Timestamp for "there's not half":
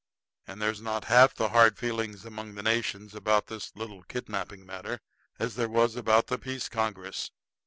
0.59-1.35